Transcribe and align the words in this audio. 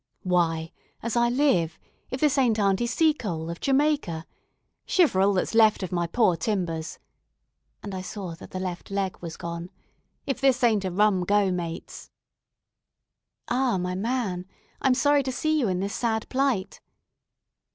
"Why, 0.23 0.71
as 1.03 1.15
I 1.15 1.29
live, 1.29 1.77
if 2.09 2.19
this 2.19 2.39
ain't 2.39 2.57
Aunty 2.57 2.87
Seacole, 2.87 3.51
of 3.51 3.59
Jamaica! 3.59 4.25
Shiver 4.87 5.21
all 5.21 5.33
that's 5.33 5.53
left 5.53 5.83
of 5.83 5.91
my 5.91 6.07
poor 6.07 6.35
timbers" 6.35 6.97
and 7.83 7.93
I 7.93 8.01
saw 8.01 8.33
that 8.33 8.49
the 8.49 8.59
left 8.59 8.89
leg 8.89 9.19
was 9.21 9.37
gone 9.37 9.69
"if 10.25 10.41
this 10.41 10.63
ain't 10.63 10.85
a 10.85 10.89
rum 10.89 11.23
go, 11.23 11.51
mates!" 11.51 12.09
"Ah! 13.47 13.77
my 13.77 13.93
man, 13.93 14.47
I'm 14.81 14.95
sorry 14.95 15.21
to 15.21 15.31
see 15.31 15.59
you 15.59 15.67
in 15.67 15.81
this 15.81 15.93
sad 15.93 16.27
plight." 16.29 16.81